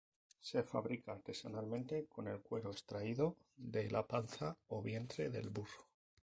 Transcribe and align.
Se 0.39 0.63
fabrica 0.63 1.11
artesanalmente 1.11 2.07
con 2.09 2.27
el 2.27 2.41
cuero 2.41 2.71
extraído 2.71 3.37
de 3.55 3.87
la 3.91 4.07
panza 4.07 4.57
o 4.69 4.81
vientre 4.81 5.29
del 5.29 5.51
burro. 5.51 5.87